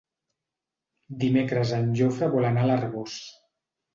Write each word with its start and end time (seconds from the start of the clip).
Dimecres 1.23 1.75
en 1.79 1.93
Jofre 2.01 2.31
vol 2.37 2.47
anar 2.49 2.63
a 2.65 2.69
l'Arboç. 2.71 3.21